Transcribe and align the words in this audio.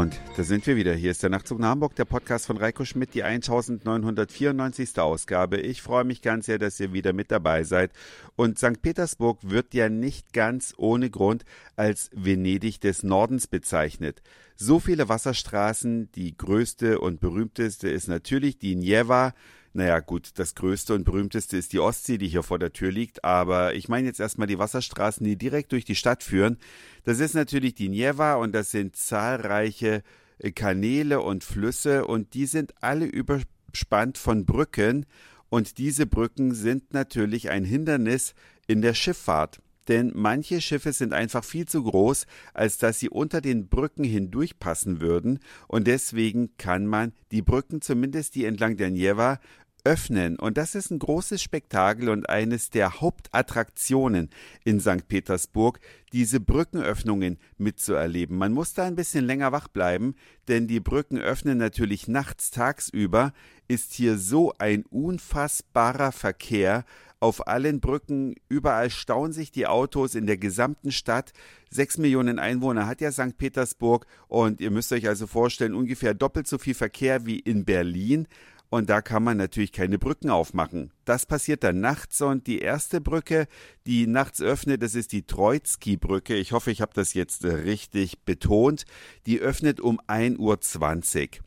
Und 0.00 0.18
da 0.34 0.44
sind 0.44 0.66
wir 0.66 0.76
wieder. 0.76 0.94
Hier 0.94 1.10
ist 1.10 1.22
der 1.22 1.28
Nachtzug 1.28 1.58
nach 1.58 1.68
Hamburg, 1.68 1.94
der 1.94 2.06
Podcast 2.06 2.46
von 2.46 2.56
Reiko 2.56 2.86
Schmidt, 2.86 3.12
die 3.12 3.22
1994. 3.22 4.98
Ausgabe. 4.98 5.58
Ich 5.58 5.82
freue 5.82 6.04
mich 6.04 6.22
ganz 6.22 6.46
sehr, 6.46 6.58
dass 6.58 6.80
ihr 6.80 6.94
wieder 6.94 7.12
mit 7.12 7.30
dabei 7.30 7.64
seid. 7.64 7.92
Und 8.34 8.58
St. 8.58 8.80
Petersburg 8.80 9.40
wird 9.42 9.74
ja 9.74 9.90
nicht 9.90 10.32
ganz 10.32 10.72
ohne 10.78 11.10
Grund 11.10 11.44
als 11.76 12.08
Venedig 12.14 12.80
des 12.80 13.02
Nordens 13.02 13.46
bezeichnet. 13.46 14.22
So 14.56 14.80
viele 14.80 15.10
Wasserstraßen, 15.10 16.10
die 16.12 16.34
größte 16.34 16.98
und 16.98 17.20
berühmteste 17.20 17.90
ist 17.90 18.08
natürlich 18.08 18.56
die 18.56 18.76
Njeva, 18.76 19.34
naja, 19.72 20.00
gut, 20.00 20.30
das 20.34 20.56
größte 20.56 20.94
und 20.94 21.04
berühmteste 21.04 21.56
ist 21.56 21.72
die 21.72 21.78
Ostsee, 21.78 22.18
die 22.18 22.26
hier 22.26 22.42
vor 22.42 22.58
der 22.58 22.72
Tür 22.72 22.90
liegt, 22.90 23.24
aber 23.24 23.74
ich 23.74 23.88
meine 23.88 24.08
jetzt 24.08 24.18
erstmal 24.18 24.48
die 24.48 24.58
Wasserstraßen, 24.58 25.24
die 25.24 25.36
direkt 25.36 25.70
durch 25.70 25.84
die 25.84 25.94
Stadt 25.94 26.24
führen. 26.24 26.58
Das 27.04 27.20
ist 27.20 27.34
natürlich 27.34 27.74
die 27.74 27.88
Nieva 27.88 28.34
und 28.34 28.52
das 28.52 28.72
sind 28.72 28.96
zahlreiche 28.96 30.02
äh, 30.38 30.50
Kanäle 30.50 31.20
und 31.20 31.44
Flüsse 31.44 32.04
und 32.06 32.34
die 32.34 32.46
sind 32.46 32.74
alle 32.82 33.06
überspannt 33.06 34.18
von 34.18 34.44
Brücken. 34.44 35.06
Und 35.48 35.78
diese 35.78 36.06
Brücken 36.06 36.54
sind 36.54 36.92
natürlich 36.92 37.50
ein 37.50 37.64
Hindernis 37.64 38.34
in 38.66 38.82
der 38.82 38.94
Schifffahrt 38.94 39.60
denn 39.90 40.12
manche 40.14 40.60
Schiffe 40.60 40.92
sind 40.92 41.12
einfach 41.12 41.44
viel 41.44 41.66
zu 41.66 41.82
groß, 41.82 42.26
als 42.54 42.78
dass 42.78 42.98
sie 42.98 43.10
unter 43.10 43.40
den 43.40 43.68
Brücken 43.68 44.04
hindurchpassen 44.04 45.00
würden, 45.00 45.40
und 45.68 45.86
deswegen 45.86 46.56
kann 46.56 46.86
man 46.86 47.12
die 47.32 47.42
Brücken, 47.42 47.82
zumindest 47.82 48.34
die 48.36 48.44
entlang 48.46 48.76
der 48.76 48.90
Nieva, 48.90 49.40
öffnen. 49.84 50.38
Und 50.38 50.56
das 50.56 50.74
ist 50.74 50.90
ein 50.90 50.98
großes 50.98 51.42
Spektakel 51.42 52.08
und 52.08 52.28
eines 52.28 52.70
der 52.70 53.00
Hauptattraktionen 53.00 54.30
in 54.64 54.80
St. 54.80 55.08
Petersburg, 55.08 55.80
diese 56.12 56.40
Brückenöffnungen 56.40 57.38
mitzuerleben. 57.58 58.36
Man 58.36 58.52
muss 58.52 58.74
da 58.74 58.84
ein 58.84 58.96
bisschen 58.96 59.24
länger 59.24 59.52
wach 59.52 59.68
bleiben, 59.68 60.14
denn 60.48 60.66
die 60.66 60.80
Brücken 60.80 61.18
öffnen 61.18 61.58
natürlich 61.58 62.08
nachts 62.08 62.50
tagsüber, 62.50 63.32
ist 63.68 63.92
hier 63.92 64.18
so 64.18 64.52
ein 64.58 64.84
unfassbarer 64.86 66.12
Verkehr 66.12 66.84
auf 67.20 67.46
allen 67.46 67.80
Brücken, 67.80 68.34
überall 68.48 68.88
stauen 68.88 69.32
sich 69.32 69.52
die 69.52 69.66
Autos 69.66 70.14
in 70.14 70.26
der 70.26 70.38
gesamten 70.38 70.90
Stadt. 70.90 71.32
Sechs 71.68 71.98
Millionen 71.98 72.38
Einwohner 72.38 72.86
hat 72.86 73.02
ja 73.02 73.12
St. 73.12 73.36
Petersburg 73.36 74.06
und 74.26 74.60
ihr 74.60 74.70
müsst 74.70 74.90
euch 74.90 75.06
also 75.06 75.26
vorstellen, 75.26 75.74
ungefähr 75.74 76.14
doppelt 76.14 76.48
so 76.48 76.56
viel 76.56 76.74
Verkehr 76.74 77.26
wie 77.26 77.38
in 77.38 77.66
Berlin. 77.66 78.26
Und 78.70 78.88
da 78.88 79.02
kann 79.02 79.24
man 79.24 79.36
natürlich 79.36 79.72
keine 79.72 79.98
Brücken 79.98 80.30
aufmachen. 80.30 80.92
Das 81.04 81.26
passiert 81.26 81.64
dann 81.64 81.80
nachts 81.80 82.22
und 82.22 82.46
die 82.46 82.60
erste 82.60 83.00
Brücke, 83.00 83.48
die 83.84 84.06
nachts 84.06 84.40
öffnet, 84.40 84.80
das 84.80 84.94
ist 84.94 85.10
die 85.10 85.26
Troitsky-Brücke. 85.26 86.36
Ich 86.36 86.52
hoffe, 86.52 86.70
ich 86.70 86.80
habe 86.80 86.92
das 86.94 87.12
jetzt 87.12 87.44
richtig 87.44 88.24
betont. 88.24 88.84
Die 89.26 89.40
öffnet 89.40 89.80
um 89.80 90.00
1.20 90.02 90.38
Uhr. 90.38 91.44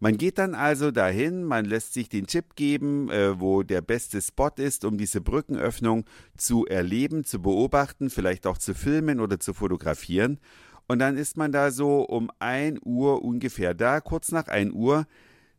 Man 0.00 0.16
geht 0.16 0.38
dann 0.38 0.54
also 0.56 0.90
dahin, 0.90 1.44
man 1.44 1.66
lässt 1.66 1.92
sich 1.92 2.08
den 2.08 2.26
Tipp 2.26 2.56
geben, 2.56 3.08
äh, 3.10 3.38
wo 3.38 3.62
der 3.62 3.82
beste 3.82 4.20
Spot 4.20 4.50
ist, 4.56 4.84
um 4.84 4.98
diese 4.98 5.20
Brückenöffnung 5.20 6.06
zu 6.36 6.66
erleben, 6.66 7.24
zu 7.24 7.40
beobachten, 7.40 8.10
vielleicht 8.10 8.46
auch 8.46 8.58
zu 8.58 8.74
filmen 8.74 9.20
oder 9.20 9.38
zu 9.38 9.54
fotografieren. 9.54 10.40
Und 10.88 10.98
dann 10.98 11.16
ist 11.16 11.36
man 11.36 11.52
da 11.52 11.70
so 11.70 12.02
um 12.02 12.30
1 12.40 12.80
Uhr 12.82 13.22
ungefähr 13.22 13.74
da, 13.74 14.00
kurz 14.00 14.32
nach 14.32 14.48
1 14.48 14.72
Uhr 14.72 15.06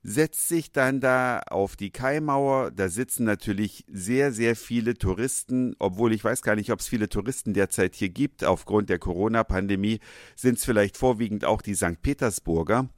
setzt 0.03 0.49
sich 0.49 0.73
dann 0.73 0.99
da 0.99 1.39
auf 1.49 1.77
die 1.77 1.89
Kaimauer. 1.89 2.71
Da 2.71 2.89
sitzen 2.89 3.23
natürlich 3.23 3.85
sehr, 3.87 4.33
sehr 4.33 4.55
viele 4.57 4.95
Touristen, 4.95 5.75
obwohl 5.79 6.13
ich 6.13 6.23
weiß 6.23 6.41
gar 6.41 6.55
nicht, 6.55 6.71
ob 6.71 6.81
es 6.81 6.87
viele 6.87 7.07
Touristen 7.07 7.53
derzeit 7.53 7.95
hier 7.95 8.09
gibt. 8.09 8.43
Aufgrund 8.43 8.89
der 8.89 8.99
Corona-Pandemie 8.99 9.99
sind 10.35 10.57
es 10.57 10.65
vielleicht 10.65 10.97
vorwiegend 10.97 11.45
auch 11.45 11.61
die 11.61 11.75
St. 11.75 12.01
Petersburger. 12.01 12.89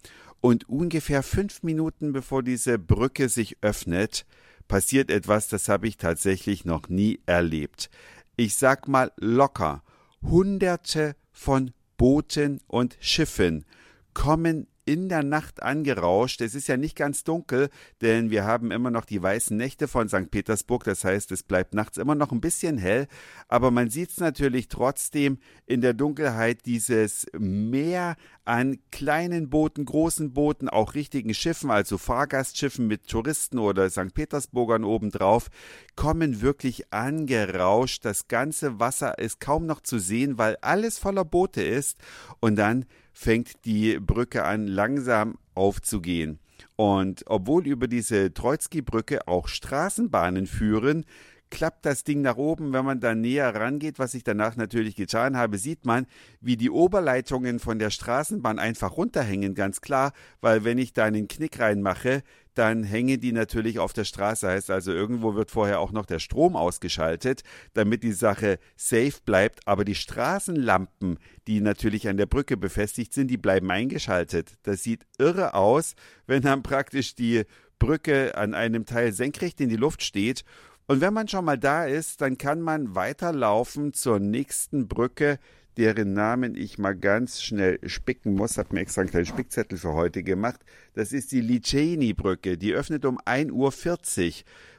Und 0.41 0.67
ungefähr 0.67 1.23
fünf 1.23 1.63
Minuten 1.63 2.11
bevor 2.11 2.43
diese 2.43 2.79
Brücke 2.79 3.29
sich 3.29 3.57
öffnet, 3.61 4.25
passiert 4.67 5.11
etwas, 5.11 5.47
das 5.47 5.69
habe 5.69 5.87
ich 5.87 5.97
tatsächlich 5.97 6.65
noch 6.65 6.89
nie 6.89 7.19
erlebt. 7.27 7.89
Ich 8.35 8.55
sag 8.55 8.87
mal 8.87 9.11
locker, 9.17 9.83
hunderte 10.23 11.15
von 11.31 11.71
Booten 11.97 12.59
und 12.67 12.97
Schiffen 12.99 13.65
kommen 14.13 14.67
in 14.85 15.09
der 15.09 15.23
Nacht 15.23 15.63
angerauscht. 15.63 16.41
Es 16.41 16.55
ist 16.55 16.67
ja 16.67 16.77
nicht 16.77 16.95
ganz 16.95 17.23
dunkel, 17.23 17.69
denn 18.01 18.29
wir 18.29 18.45
haben 18.45 18.71
immer 18.71 18.91
noch 18.91 19.05
die 19.05 19.21
weißen 19.21 19.57
Nächte 19.57 19.87
von 19.87 20.07
St. 20.07 20.29
Petersburg. 20.29 20.83
Das 20.83 21.03
heißt, 21.03 21.31
es 21.31 21.43
bleibt 21.43 21.73
nachts 21.73 21.97
immer 21.97 22.15
noch 22.15 22.31
ein 22.31 22.41
bisschen 22.41 22.77
hell. 22.77 23.07
Aber 23.47 23.71
man 23.71 23.89
sieht 23.89 24.11
es 24.11 24.19
natürlich 24.19 24.67
trotzdem 24.67 25.39
in 25.65 25.81
der 25.81 25.93
Dunkelheit 25.93 26.65
dieses 26.65 27.25
Meer 27.37 28.15
an 28.45 28.77
kleinen 28.91 29.49
Booten, 29.49 29.85
großen 29.85 30.33
Booten, 30.33 30.69
auch 30.69 30.93
richtigen 30.93 31.33
Schiffen, 31.33 31.71
also 31.71 31.97
Fahrgastschiffen 31.97 32.85
mit 32.85 33.07
Touristen 33.07 33.57
oder 33.57 33.89
St. 33.89 34.13
Petersburgern 34.13 34.83
obendrauf, 34.83 35.49
kommen 35.95 36.41
wirklich 36.41 36.93
angerauscht. 36.93 38.05
Das 38.05 38.27
ganze 38.27 38.79
Wasser 38.79 39.17
ist 39.17 39.39
kaum 39.39 39.65
noch 39.65 39.81
zu 39.81 39.97
sehen, 39.97 40.37
weil 40.37 40.57
alles 40.61 40.99
voller 40.99 41.25
Boote 41.25 41.63
ist. 41.63 41.97
Und 42.39 42.55
dann 42.57 42.85
fängt 43.15 43.65
die 43.65 43.97
Brücke 43.97 44.43
an 44.43 44.67
langsam 44.67 45.37
aufzugehen. 45.55 46.39
Und 46.75 47.23
obwohl 47.27 47.65
über 47.65 47.87
diese 47.87 48.33
Troitsky-Brücke 48.33 49.27
auch 49.27 49.47
Straßenbahnen 49.47 50.45
führen, 50.45 51.05
klappt 51.49 51.85
das 51.85 52.03
Ding 52.03 52.21
nach 52.21 52.35
oben. 52.35 52.73
Wenn 52.73 52.83
man 52.83 52.99
da 52.99 53.15
näher 53.15 53.55
rangeht, 53.55 53.99
was 53.99 54.13
ich 54.13 54.25
danach 54.25 54.57
natürlich 54.57 54.97
getan 54.97 55.37
habe, 55.37 55.57
sieht 55.57 55.85
man, 55.85 56.05
wie 56.41 56.57
die 56.57 56.69
Oberleitungen 56.69 57.59
von 57.59 57.79
der 57.79 57.89
Straßenbahn 57.89 58.59
einfach 58.59 58.97
runterhängen, 58.97 59.55
ganz 59.55 59.79
klar, 59.79 60.11
weil 60.41 60.65
wenn 60.65 60.77
ich 60.77 60.91
da 60.91 61.05
einen 61.05 61.29
Knick 61.29 61.59
reinmache, 61.59 62.21
dann 62.57 62.83
hängen 62.83 63.19
die 63.19 63.31
natürlich 63.31 63.79
auf 63.79 63.93
der 63.93 64.05
Straße. 64.05 64.47
Heißt 64.47 64.71
also, 64.71 64.91
irgendwo 64.91 65.35
wird 65.35 65.51
vorher 65.51 65.79
auch 65.79 65.91
noch 65.91 66.05
der 66.05 66.19
Strom 66.19 66.55
ausgeschaltet, 66.55 67.43
damit 67.73 68.03
die 68.03 68.13
Sache 68.13 68.59
safe 68.75 69.19
bleibt. 69.25 69.67
Aber 69.67 69.85
die 69.85 69.95
Straßenlampen, 69.95 71.19
die 71.47 71.61
natürlich 71.61 72.07
an 72.07 72.17
der 72.17 72.25
Brücke 72.25 72.57
befestigt 72.57 73.13
sind, 73.13 73.27
die 73.27 73.37
bleiben 73.37 73.69
eingeschaltet. 73.69 74.53
Das 74.63 74.83
sieht 74.83 75.05
irre 75.17 75.53
aus, 75.53 75.95
wenn 76.27 76.41
dann 76.41 76.63
praktisch 76.63 77.15
die 77.15 77.43
Brücke 77.77 78.35
an 78.35 78.53
einem 78.53 78.85
Teil 78.85 79.11
senkrecht 79.13 79.59
in 79.61 79.69
die 79.69 79.75
Luft 79.75 80.03
steht. 80.03 80.43
Und 80.87 81.01
wenn 81.01 81.13
man 81.13 81.27
schon 81.27 81.45
mal 81.45 81.57
da 81.57 81.85
ist, 81.85 82.21
dann 82.21 82.37
kann 82.37 82.61
man 82.61 82.95
weiterlaufen 82.95 83.93
zur 83.93 84.19
nächsten 84.19 84.87
Brücke, 84.87 85.39
deren 85.77 86.13
Namen 86.13 86.55
ich 86.55 86.77
mal 86.77 86.95
ganz 86.95 87.41
schnell 87.41 87.79
spicken 87.87 88.33
muss. 88.33 88.57
Hab 88.57 88.73
mir 88.73 88.81
extra 88.81 89.01
einen 89.01 89.09
kleinen 89.09 89.25
Spickzettel 89.25 89.77
für 89.77 89.93
heute 89.93 90.23
gemacht. 90.23 90.61
Das 90.93 91.11
ist 91.11 91.31
die 91.31 91.41
Liceni-Brücke. 91.41 92.57
Die 92.57 92.73
öffnet 92.73 93.05
um 93.05 93.19
1.40 93.19 93.51
Uhr. 93.51 94.33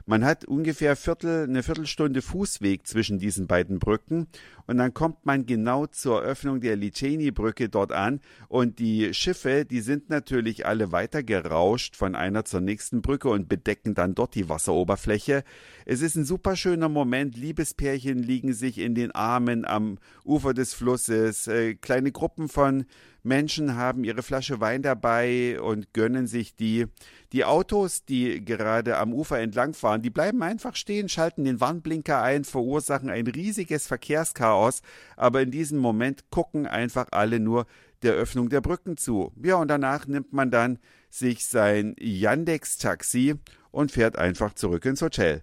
Man 0.09 0.23
hat 0.23 0.45
ungefähr 0.45 0.95
Viertel, 0.95 1.43
eine 1.43 1.63
Viertelstunde 1.63 2.21
Fußweg 2.21 2.87
zwischen 2.87 3.19
diesen 3.19 3.45
beiden 3.45 3.77
Brücken 3.77 4.27
und 4.65 4.77
dann 4.77 4.93
kommt 4.93 5.25
man 5.25 5.45
genau 5.45 5.85
zur 5.85 6.21
Öffnung 6.21 6.61
der 6.61 6.77
Liceni-Brücke 6.77 7.67
dort 7.67 7.91
an 7.91 8.21
und 8.47 8.79
die 8.79 9.13
Schiffe, 9.13 9.65
die 9.65 9.81
sind 9.81 10.09
natürlich 10.09 10.65
alle 10.65 10.93
weiter 10.93 11.23
gerauscht 11.23 11.97
von 11.97 12.15
einer 12.15 12.45
zur 12.45 12.61
nächsten 12.61 13.01
Brücke 13.01 13.27
und 13.27 13.49
bedecken 13.49 13.95
dann 13.95 14.15
dort 14.15 14.35
die 14.35 14.47
Wasseroberfläche. 14.47 15.43
Es 15.85 16.01
ist 16.01 16.15
ein 16.15 16.23
super 16.23 16.55
schöner 16.55 16.87
Moment. 16.87 17.35
Liebespärchen 17.35 18.23
liegen 18.23 18.53
sich 18.53 18.77
in 18.77 18.95
den 18.95 19.11
Armen 19.11 19.65
am 19.65 19.97
Ufer 20.23 20.53
des 20.53 20.73
Flusses. 20.73 21.47
Äh, 21.47 21.75
kleine 21.75 22.13
Gruppen 22.13 22.47
von 22.47 22.85
Menschen 23.23 23.75
haben 23.75 24.05
ihre 24.05 24.23
Flasche 24.23 24.61
Wein 24.61 24.81
dabei 24.81 25.59
und 25.59 25.93
gönnen 25.93 26.27
sich 26.27 26.55
die. 26.55 26.85
Die 27.33 27.43
Autos, 27.43 28.05
die 28.05 28.43
gerade 28.43 28.97
am 28.97 29.13
Ufer 29.13 29.39
entlang 29.39 29.73
fahren, 29.73 30.01
die 30.01 30.09
bleiben 30.09 30.41
einfach 30.43 30.75
stehen, 30.75 31.09
schalten 31.09 31.43
den 31.43 31.59
Warnblinker 31.59 32.21
ein, 32.21 32.45
verursachen 32.45 33.09
ein 33.09 33.27
riesiges 33.27 33.85
Verkehrschaos, 33.85 34.81
aber 35.17 35.41
in 35.41 35.51
diesem 35.51 35.79
Moment 35.79 36.29
gucken 36.29 36.67
einfach 36.67 37.07
alle 37.11 37.41
nur 37.41 37.65
der 38.01 38.13
Öffnung 38.13 38.49
der 38.49 38.61
Brücken 38.61 38.95
zu. 38.95 39.33
Ja, 39.43 39.55
und 39.55 39.67
danach 39.67 40.07
nimmt 40.07 40.31
man 40.31 40.51
dann 40.51 40.79
sich 41.09 41.45
sein 41.45 41.95
Yandex-Taxi 41.99 43.35
und 43.71 43.91
fährt 43.91 44.17
einfach 44.17 44.53
zurück 44.53 44.85
ins 44.85 45.01
Hotel. 45.01 45.41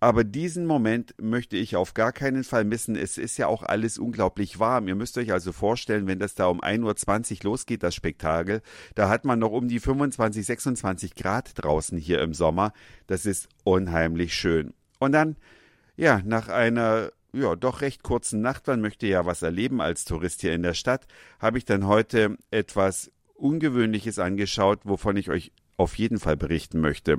Aber 0.00 0.24
diesen 0.24 0.66
Moment 0.66 1.14
möchte 1.20 1.56
ich 1.56 1.76
auf 1.76 1.94
gar 1.94 2.12
keinen 2.12 2.44
Fall 2.44 2.64
missen. 2.64 2.94
Es 2.94 3.18
ist 3.18 3.36
ja 3.36 3.48
auch 3.48 3.62
alles 3.62 3.98
unglaublich 3.98 4.58
warm. 4.58 4.88
Ihr 4.88 4.94
müsst 4.94 5.18
euch 5.18 5.32
also 5.32 5.52
vorstellen, 5.52 6.06
wenn 6.06 6.18
das 6.18 6.34
da 6.34 6.46
um 6.46 6.60
1.20 6.60 7.38
Uhr 7.38 7.50
losgeht, 7.50 7.82
das 7.82 7.94
Spektakel, 7.94 8.62
da 8.94 9.08
hat 9.08 9.24
man 9.24 9.38
noch 9.38 9.50
um 9.50 9.68
die 9.68 9.80
25, 9.80 10.46
26 10.46 11.14
Grad 11.14 11.52
draußen 11.54 11.98
hier 11.98 12.20
im 12.20 12.34
Sommer. 12.34 12.72
Das 13.06 13.26
ist 13.26 13.48
unheimlich 13.64 14.34
schön. 14.34 14.72
Und 15.00 15.12
dann, 15.12 15.36
ja, 15.96 16.22
nach 16.24 16.48
einer 16.48 17.10
ja, 17.32 17.56
doch 17.56 17.82
recht 17.82 18.02
kurzen 18.02 18.40
Nacht, 18.40 18.66
man 18.66 18.80
möchte 18.80 19.06
ja 19.06 19.26
was 19.26 19.42
erleben 19.42 19.80
als 19.80 20.04
Tourist 20.04 20.40
hier 20.40 20.54
in 20.54 20.62
der 20.62 20.74
Stadt, 20.74 21.06
habe 21.38 21.58
ich 21.58 21.64
dann 21.64 21.86
heute 21.86 22.36
etwas 22.50 23.10
Ungewöhnliches 23.34 24.18
angeschaut, 24.18 24.80
wovon 24.84 25.16
ich 25.16 25.30
euch 25.30 25.52
auf 25.76 25.96
jeden 25.96 26.18
Fall 26.18 26.36
berichten 26.36 26.80
möchte. 26.80 27.18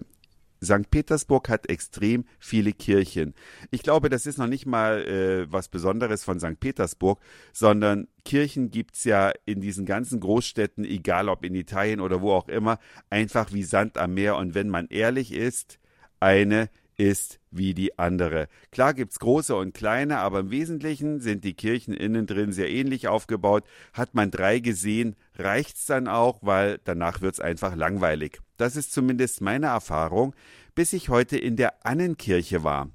St. 0.63 0.89
Petersburg 0.89 1.49
hat 1.49 1.69
extrem 1.69 2.25
viele 2.39 2.73
Kirchen. 2.73 3.33
Ich 3.71 3.81
glaube, 3.83 4.09
das 4.09 4.25
ist 4.25 4.37
noch 4.37 4.47
nicht 4.47 4.65
mal 4.65 5.03
äh, 5.05 5.51
was 5.51 5.69
Besonderes 5.69 6.23
von 6.23 6.39
St. 6.39 6.59
Petersburg, 6.59 7.19
sondern 7.53 8.07
Kirchen 8.25 8.69
gibt's 8.69 9.03
ja 9.03 9.31
in 9.45 9.61
diesen 9.61 9.85
ganzen 9.85 10.19
Großstädten, 10.19 10.83
egal 10.83 11.29
ob 11.29 11.45
in 11.45 11.55
Italien 11.55 12.01
oder 12.01 12.21
wo 12.21 12.33
auch 12.33 12.47
immer, 12.47 12.79
einfach 13.09 13.53
wie 13.53 13.63
Sand 13.63 13.97
am 13.97 14.13
Meer. 14.13 14.35
Und 14.35 14.53
wenn 14.55 14.69
man 14.69 14.87
ehrlich 14.87 15.33
ist, 15.33 15.79
eine 16.19 16.69
ist 16.99 17.39
wie 17.49 17.73
die 17.73 17.97
andere. 17.97 18.49
Klar 18.71 18.93
gibt's 18.93 19.19
große 19.19 19.55
und 19.55 19.73
kleine, 19.73 20.17
aber 20.19 20.41
im 20.41 20.51
Wesentlichen 20.51 21.21
sind 21.21 21.45
die 21.45 21.53
Kirchen 21.53 21.93
innen 21.93 22.27
drin 22.27 22.51
sehr 22.51 22.69
ähnlich 22.69 23.07
aufgebaut. 23.07 23.63
Hat 23.93 24.15
man 24.15 24.31
drei 24.31 24.59
gesehen, 24.59 25.15
reicht's 25.37 25.85
dann 25.85 26.09
auch, 26.09 26.39
weil 26.41 26.79
danach 26.83 27.21
wird's 27.21 27.39
einfach 27.39 27.75
langweilig. 27.75 28.39
Das 28.57 28.75
ist 28.75 28.91
zumindest 28.91 29.39
meine 29.39 29.67
Erfahrung, 29.67 30.35
bis 30.75 30.91
ich 30.91 31.07
heute 31.07 31.37
in 31.37 31.55
der 31.55 31.85
Annenkirche 31.85 32.65
war. 32.65 32.89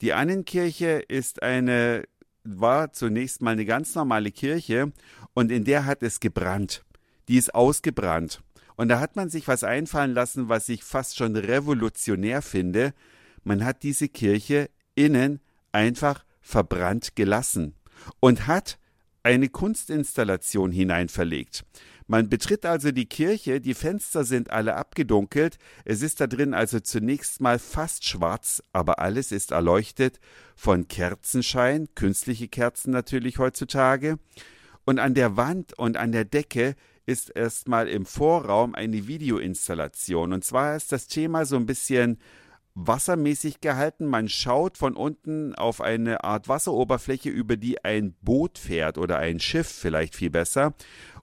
Die 0.00 0.14
Annenkirche 0.14 1.02
ist 1.06 1.42
eine, 1.42 2.04
war 2.42 2.94
zunächst 2.94 3.42
mal 3.42 3.50
eine 3.50 3.66
ganz 3.66 3.94
normale 3.94 4.32
Kirche 4.32 4.90
und 5.34 5.52
in 5.52 5.64
der 5.64 5.84
hat 5.84 6.02
es 6.02 6.20
gebrannt. 6.20 6.82
Die 7.28 7.36
ist 7.36 7.54
ausgebrannt. 7.54 8.40
Und 8.76 8.88
da 8.88 9.00
hat 9.00 9.16
man 9.16 9.28
sich 9.28 9.46
was 9.46 9.64
einfallen 9.64 10.14
lassen, 10.14 10.48
was 10.48 10.70
ich 10.70 10.82
fast 10.82 11.18
schon 11.18 11.36
revolutionär 11.36 12.40
finde. 12.40 12.94
Man 13.44 13.64
hat 13.64 13.82
diese 13.82 14.08
Kirche 14.08 14.70
innen 14.94 15.40
einfach 15.72 16.24
verbrannt 16.40 17.16
gelassen 17.16 17.74
und 18.20 18.46
hat 18.46 18.78
eine 19.22 19.48
Kunstinstallation 19.48 20.72
hineinverlegt. 20.72 21.64
Man 22.06 22.28
betritt 22.28 22.66
also 22.66 22.90
die 22.90 23.06
Kirche, 23.06 23.60
die 23.60 23.74
Fenster 23.74 24.24
sind 24.24 24.50
alle 24.50 24.74
abgedunkelt, 24.74 25.58
es 25.84 26.02
ist 26.02 26.20
da 26.20 26.26
drin 26.26 26.54
also 26.54 26.80
zunächst 26.80 27.40
mal 27.40 27.60
fast 27.60 28.04
schwarz, 28.04 28.64
aber 28.72 28.98
alles 28.98 29.30
ist 29.30 29.52
erleuchtet 29.52 30.18
von 30.56 30.88
Kerzenschein, 30.88 31.88
künstliche 31.94 32.48
Kerzen 32.48 32.90
natürlich 32.90 33.38
heutzutage, 33.38 34.18
und 34.84 34.98
an 34.98 35.14
der 35.14 35.36
Wand 35.36 35.78
und 35.78 35.96
an 35.96 36.10
der 36.10 36.24
Decke 36.24 36.74
ist 37.06 37.30
erstmal 37.30 37.86
im 37.86 38.06
Vorraum 38.06 38.74
eine 38.74 39.06
Videoinstallation. 39.06 40.32
Und 40.32 40.44
zwar 40.44 40.74
ist 40.74 40.90
das 40.90 41.06
Thema 41.06 41.44
so 41.44 41.56
ein 41.56 41.66
bisschen 41.66 42.18
wassermäßig 42.86 43.60
gehalten. 43.60 44.06
Man 44.06 44.28
schaut 44.28 44.78
von 44.78 44.94
unten 44.94 45.54
auf 45.54 45.80
eine 45.80 46.24
Art 46.24 46.48
Wasseroberfläche, 46.48 47.30
über 47.30 47.56
die 47.56 47.84
ein 47.84 48.14
Boot 48.22 48.58
fährt 48.58 48.98
oder 48.98 49.18
ein 49.18 49.40
Schiff 49.40 49.68
vielleicht 49.68 50.14
viel 50.14 50.30
besser. 50.30 50.74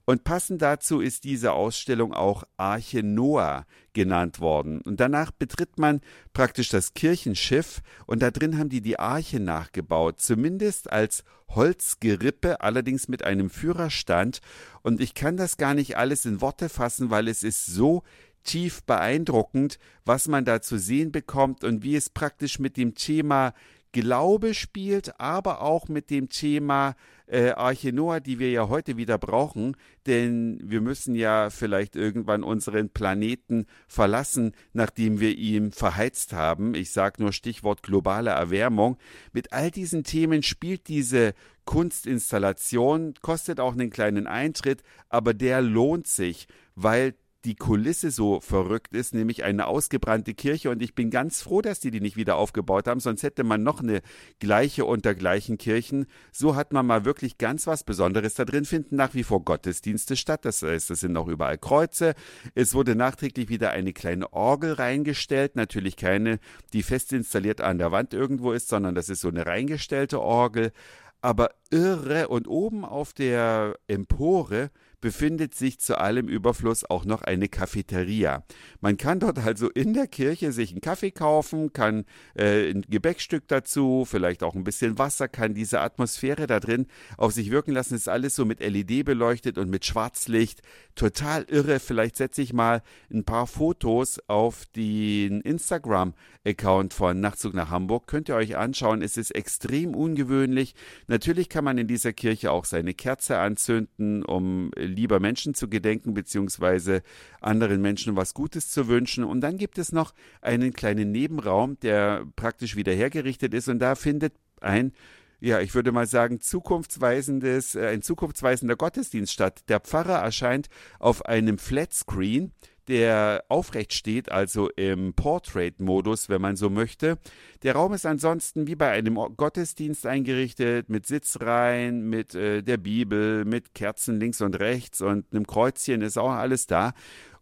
Und 0.08 0.24
passend 0.24 0.62
dazu 0.62 1.00
ist 1.00 1.24
diese 1.24 1.52
Ausstellung 1.52 2.14
auch 2.14 2.44
Arche 2.56 3.02
Noah 3.02 3.66
genannt 3.92 4.40
worden. 4.40 4.80
Und 4.80 5.00
danach 5.00 5.32
betritt 5.32 5.78
man 5.78 6.00
praktisch 6.32 6.70
das 6.70 6.94
Kirchenschiff 6.94 7.82
und 8.06 8.22
da 8.22 8.30
drin 8.30 8.56
haben 8.56 8.70
die 8.70 8.80
die 8.80 8.98
Arche 8.98 9.38
nachgebaut, 9.38 10.18
zumindest 10.18 10.90
als 10.90 11.24
Holzgerippe, 11.50 12.62
allerdings 12.62 13.08
mit 13.08 13.22
einem 13.22 13.50
Führerstand. 13.50 14.40
Und 14.80 15.02
ich 15.02 15.12
kann 15.12 15.36
das 15.36 15.58
gar 15.58 15.74
nicht 15.74 15.98
alles 15.98 16.24
in 16.24 16.40
Worte 16.40 16.70
fassen, 16.70 17.10
weil 17.10 17.28
es 17.28 17.42
ist 17.42 17.66
so 17.66 18.02
tief 18.44 18.82
beeindruckend, 18.84 19.78
was 20.04 20.28
man 20.28 20.44
da 20.44 20.60
zu 20.60 20.78
sehen 20.78 21.12
bekommt 21.12 21.64
und 21.64 21.82
wie 21.82 21.96
es 21.96 22.10
praktisch 22.10 22.58
mit 22.58 22.76
dem 22.76 22.94
Thema 22.94 23.52
Glaube 23.92 24.52
spielt, 24.52 25.18
aber 25.18 25.62
auch 25.62 25.88
mit 25.88 26.10
dem 26.10 26.28
Thema 26.28 26.94
äh, 27.26 27.50
Arche 27.50 27.92
Noah, 27.92 28.20
die 28.20 28.38
wir 28.38 28.50
ja 28.50 28.68
heute 28.68 28.96
wieder 28.98 29.16
brauchen, 29.16 29.76
denn 30.06 30.58
wir 30.62 30.80
müssen 30.80 31.14
ja 31.14 31.48
vielleicht 31.50 31.96
irgendwann 31.96 32.42
unseren 32.42 32.90
Planeten 32.90 33.66
verlassen, 33.86 34.52
nachdem 34.74 35.20
wir 35.20 35.36
ihn 35.36 35.72
verheizt 35.72 36.34
haben. 36.34 36.74
Ich 36.74 36.92
sage 36.92 37.22
nur 37.22 37.32
Stichwort 37.32 37.82
globale 37.82 38.30
Erwärmung. 38.30 38.98
Mit 39.32 39.52
all 39.52 39.70
diesen 39.70 40.04
Themen 40.04 40.42
spielt 40.42 40.88
diese 40.88 41.32
Kunstinstallation, 41.64 43.14
kostet 43.22 43.58
auch 43.58 43.72
einen 43.72 43.90
kleinen 43.90 44.26
Eintritt, 44.26 44.82
aber 45.08 45.32
der 45.32 45.62
lohnt 45.62 46.06
sich, 46.06 46.46
weil 46.74 47.14
die 47.44 47.54
Kulisse 47.54 48.10
so 48.10 48.40
verrückt 48.40 48.94
ist, 48.94 49.14
nämlich 49.14 49.44
eine 49.44 49.68
ausgebrannte 49.68 50.34
Kirche. 50.34 50.70
Und 50.70 50.82
ich 50.82 50.94
bin 50.94 51.10
ganz 51.10 51.40
froh, 51.40 51.62
dass 51.62 51.78
die 51.78 51.92
die 51.92 52.00
nicht 52.00 52.16
wieder 52.16 52.36
aufgebaut 52.36 52.88
haben, 52.88 52.98
sonst 52.98 53.22
hätte 53.22 53.44
man 53.44 53.62
noch 53.62 53.80
eine 53.80 54.00
gleiche 54.40 54.84
unter 54.84 55.14
gleichen 55.14 55.56
Kirchen. 55.56 56.06
So 56.32 56.56
hat 56.56 56.72
man 56.72 56.86
mal 56.86 57.04
wirklich 57.04 57.38
ganz 57.38 57.66
was 57.66 57.84
Besonderes 57.84 58.34
da 58.34 58.44
drin. 58.44 58.64
Finden 58.64 58.96
nach 58.96 59.14
wie 59.14 59.22
vor 59.22 59.44
Gottesdienste 59.44 60.16
statt. 60.16 60.44
Das 60.44 60.62
heißt, 60.62 60.90
es 60.90 61.00
sind 61.00 61.12
noch 61.12 61.28
überall 61.28 61.58
Kreuze. 61.58 62.14
Es 62.54 62.74
wurde 62.74 62.96
nachträglich 62.96 63.48
wieder 63.48 63.70
eine 63.70 63.92
kleine 63.92 64.32
Orgel 64.32 64.72
reingestellt. 64.72 65.54
Natürlich 65.54 65.96
keine, 65.96 66.40
die 66.72 66.82
fest 66.82 67.12
installiert 67.12 67.60
an 67.60 67.78
der 67.78 67.92
Wand 67.92 68.14
irgendwo 68.14 68.52
ist, 68.52 68.68
sondern 68.68 68.96
das 68.96 69.08
ist 69.08 69.20
so 69.20 69.28
eine 69.28 69.46
reingestellte 69.46 70.20
Orgel. 70.20 70.72
Aber 71.20 71.50
irre. 71.70 72.28
Und 72.28 72.48
oben 72.48 72.84
auf 72.84 73.12
der 73.12 73.78
Empore 73.86 74.70
befindet 75.00 75.54
sich 75.54 75.78
zu 75.78 75.98
allem 75.98 76.28
Überfluss 76.28 76.84
auch 76.84 77.04
noch 77.04 77.22
eine 77.22 77.48
Cafeteria. 77.48 78.44
Man 78.80 78.96
kann 78.96 79.20
dort 79.20 79.38
also 79.38 79.70
in 79.70 79.94
der 79.94 80.06
Kirche 80.06 80.52
sich 80.52 80.72
einen 80.72 80.80
Kaffee 80.80 81.10
kaufen, 81.10 81.72
kann 81.72 82.04
äh, 82.34 82.70
ein 82.70 82.82
Gebäckstück 82.82 83.46
dazu, 83.48 84.04
vielleicht 84.04 84.42
auch 84.42 84.54
ein 84.54 84.64
bisschen 84.64 84.98
Wasser, 84.98 85.28
kann 85.28 85.54
diese 85.54 85.80
Atmosphäre 85.80 86.46
da 86.46 86.60
drin 86.60 86.86
auf 87.16 87.32
sich 87.32 87.50
wirken 87.50 87.72
lassen. 87.72 87.94
Es 87.94 88.02
ist 88.02 88.08
alles 88.08 88.34
so 88.34 88.44
mit 88.44 88.60
LED 88.60 89.04
beleuchtet 89.04 89.58
und 89.58 89.70
mit 89.70 89.84
Schwarzlicht. 89.84 90.62
Total 90.94 91.44
irre. 91.44 91.78
Vielleicht 91.78 92.16
setze 92.16 92.42
ich 92.42 92.52
mal 92.52 92.82
ein 93.12 93.24
paar 93.24 93.46
Fotos 93.46 94.20
auf 94.26 94.64
den 94.74 95.40
Instagram-Account 95.42 96.92
von 96.92 97.20
Nachtzug 97.20 97.54
nach 97.54 97.70
Hamburg. 97.70 98.06
Könnt 98.06 98.28
ihr 98.28 98.34
euch 98.34 98.56
anschauen. 98.56 99.02
Es 99.02 99.16
ist 99.16 99.34
extrem 99.34 99.94
ungewöhnlich. 99.94 100.74
Natürlich 101.06 101.48
kann 101.48 101.64
man 101.64 101.78
in 101.78 101.86
dieser 101.86 102.12
Kirche 102.12 102.50
auch 102.50 102.64
seine 102.64 102.94
Kerze 102.94 103.38
anzünden, 103.38 104.24
um 104.24 104.70
lieber 104.88 105.20
Menschen 105.20 105.54
zu 105.54 105.68
gedenken, 105.68 106.14
beziehungsweise 106.14 107.02
anderen 107.40 107.80
Menschen 107.80 108.16
was 108.16 108.34
Gutes 108.34 108.70
zu 108.70 108.88
wünschen. 108.88 109.24
Und 109.24 109.40
dann 109.40 109.58
gibt 109.58 109.78
es 109.78 109.92
noch 109.92 110.14
einen 110.40 110.72
kleinen 110.72 111.12
Nebenraum, 111.12 111.78
der 111.80 112.26
praktisch 112.36 112.76
wieder 112.76 112.92
hergerichtet 112.92 113.54
ist 113.54 113.68
und 113.68 113.78
da 113.78 113.94
findet 113.94 114.32
ein 114.60 114.92
ja, 115.40 115.60
ich 115.60 115.74
würde 115.74 115.92
mal 115.92 116.06
sagen, 116.06 116.40
zukunftsweisendes, 116.40 117.76
äh, 117.76 117.86
ein 117.86 118.02
zukunftsweisender 118.02 118.74
Gottesdienst 118.74 119.32
statt. 119.32 119.62
Der 119.68 119.78
Pfarrer 119.78 120.18
erscheint 120.18 120.68
auf 120.98 121.24
einem 121.26 121.58
Flatscreen 121.58 122.50
der 122.88 123.44
aufrecht 123.48 123.92
steht, 123.92 124.32
also 124.32 124.70
im 124.70 125.14
Portrait-Modus, 125.14 126.28
wenn 126.28 126.40
man 126.40 126.56
so 126.56 126.70
möchte. 126.70 127.18
Der 127.62 127.74
Raum 127.74 127.92
ist 127.92 128.06
ansonsten 128.06 128.66
wie 128.66 128.74
bei 128.74 128.90
einem 128.90 129.14
Gottesdienst 129.14 130.06
eingerichtet, 130.06 130.88
mit 130.88 131.06
Sitzreihen, 131.06 132.08
mit 132.08 132.34
äh, 132.34 132.62
der 132.62 132.78
Bibel, 132.78 133.44
mit 133.44 133.74
Kerzen 133.74 134.18
links 134.18 134.40
und 134.40 134.58
rechts 134.58 135.00
und 135.00 135.26
einem 135.32 135.46
Kreuzchen 135.46 136.02
ist 136.02 136.18
auch 136.18 136.30
alles 136.30 136.66
da. 136.66 136.92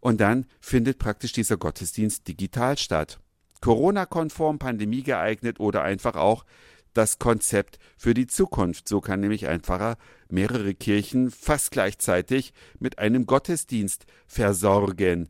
Und 0.00 0.20
dann 0.20 0.46
findet 0.60 0.98
praktisch 0.98 1.32
dieser 1.32 1.56
Gottesdienst 1.56 2.28
digital 2.28 2.76
statt. 2.76 3.18
Corona-konform, 3.60 4.58
Pandemie 4.58 5.02
geeignet 5.02 5.60
oder 5.60 5.82
einfach 5.82 6.16
auch 6.16 6.44
das 6.96 7.18
Konzept 7.18 7.78
für 7.96 8.14
die 8.14 8.26
Zukunft. 8.26 8.88
So 8.88 9.00
kann 9.00 9.20
nämlich 9.20 9.46
einfacher 9.46 9.96
mehrere 10.28 10.74
Kirchen 10.74 11.30
fast 11.30 11.70
gleichzeitig 11.70 12.52
mit 12.78 12.98
einem 12.98 13.26
Gottesdienst 13.26 14.06
versorgen. 14.26 15.28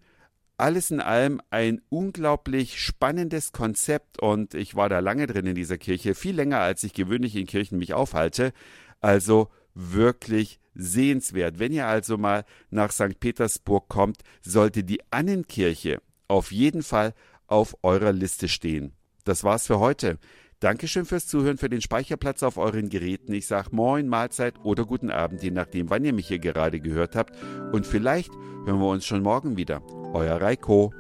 Alles 0.59 0.91
in 0.91 1.01
allem 1.01 1.43
ein 1.51 1.83
unglaublich 1.91 2.81
spannendes 2.81 3.53
Konzept 3.53 4.23
und 4.23 4.55
ich 4.55 4.75
war 4.75 4.89
da 4.89 5.01
lange 5.01 5.27
drin 5.27 5.47
in 5.47 5.55
dieser 5.55 5.77
Kirche, 5.77 6.15
viel 6.15 6.35
länger 6.35 6.61
als 6.61 6.83
ich 6.83 6.95
gewöhnlich 6.95 7.37
in 7.37 7.47
Kirchen 7.47 7.79
mich 7.79 7.93
aufhalte. 7.93 8.53
Also 9.01 9.49
wirklich 9.75 10.59
sehenswert. 10.75 11.59
Wenn 11.59 11.73
ihr 11.73 11.87
also 11.87 12.17
mal 12.17 12.45
nach 12.71 12.91
St. 12.91 13.21
Petersburg 13.21 13.89
kommt, 13.89 14.23
sollte 14.41 14.85
die 14.85 15.01
Annenkirche 15.11 16.01
auf 16.29 16.53
jeden 16.53 16.83
Fall 16.83 17.15
auf 17.47 17.77
eurer 17.83 18.13
Liste 18.13 18.49
stehen. 18.49 18.93
Das 19.25 19.45
war's 19.45 19.67
für 19.67 19.79
heute. 19.79 20.19
Dankeschön 20.67 21.05
fürs 21.05 21.29
Zuhören, 21.29 21.59
für 21.59 21.69
den 21.69 21.81
Speicherplatz 21.81 22.43
auf 22.43 22.57
euren 22.57 22.89
Geräten. 22.89 23.33
Ich 23.33 23.47
sage 23.47 23.69
Moin, 23.71 24.09
Mahlzeit 24.09 24.55
oder 24.65 24.85
guten 24.85 25.13
Abend, 25.13 25.41
je 25.45 25.53
nachdem, 25.53 25.91
wann 25.91 26.05
ihr 26.05 26.13
mich 26.13 26.27
hier 26.27 26.41
gerade 26.41 26.81
gehört 26.81 27.15
habt. 27.15 27.37
Und 27.71 27.87
vielleicht 27.87 28.33
hören 28.65 28.81
wir 28.81 28.89
uns 28.89 29.07
schon 29.07 29.23
morgen 29.23 29.57
wieder. 29.57 29.81
Euer 30.13 30.43
Reiko. 30.43 30.93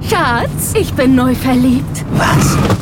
Schatz, 0.00 0.74
ich 0.74 0.92
bin 0.94 1.14
neu 1.14 1.36
verliebt. 1.36 2.04
Was? 2.14 2.81